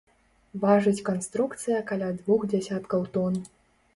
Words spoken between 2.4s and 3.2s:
дзясяткаў